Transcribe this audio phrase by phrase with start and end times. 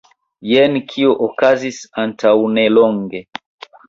[0.51, 3.23] Jen kio okazis antaŭnelonge.